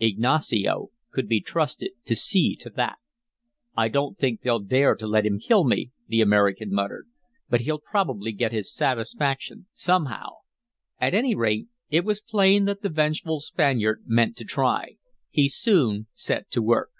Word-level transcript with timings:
Ignacio 0.00 0.88
could 1.12 1.26
be 1.28 1.40
trusted 1.40 1.92
to 2.04 2.14
see 2.14 2.54
to 2.56 2.68
that. 2.68 2.96
"I 3.74 3.88
don't 3.88 4.18
think 4.18 4.42
they'll 4.42 4.58
dare 4.58 4.94
to 4.94 5.06
let 5.06 5.24
him 5.24 5.40
kill 5.40 5.64
me," 5.64 5.92
the 6.06 6.20
American 6.20 6.74
muttered. 6.74 7.06
"But 7.48 7.62
he'll 7.62 7.80
probably 7.80 8.32
get 8.32 8.52
his 8.52 8.70
satisfaction 8.70 9.64
somehow." 9.72 10.40
At 11.00 11.14
any 11.14 11.34
rate, 11.34 11.68
it 11.88 12.04
was 12.04 12.20
plain 12.20 12.66
that 12.66 12.82
the 12.82 12.90
vengeful 12.90 13.40
Spaniard 13.40 14.02
meant 14.04 14.36
to 14.36 14.44
try. 14.44 14.96
He 15.30 15.48
soon 15.48 16.06
set 16.12 16.50
to 16.50 16.60
work. 16.60 16.90